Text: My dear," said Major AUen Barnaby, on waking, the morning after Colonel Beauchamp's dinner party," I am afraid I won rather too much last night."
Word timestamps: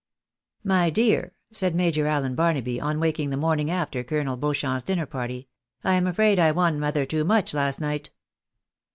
My 0.63 0.89
dear," 0.89 1.35
said 1.51 1.75
Major 1.75 2.05
AUen 2.05 2.35
Barnaby, 2.35 2.81
on 2.81 2.99
waking, 2.99 3.29
the 3.29 3.37
morning 3.37 3.69
after 3.69 4.03
Colonel 4.03 4.35
Beauchamp's 4.35 4.81
dinner 4.81 5.05
party," 5.05 5.47
I 5.83 5.93
am 5.93 6.07
afraid 6.07 6.39
I 6.39 6.49
won 6.51 6.79
rather 6.79 7.05
too 7.05 7.23
much 7.23 7.53
last 7.53 7.79
night." 7.79 8.09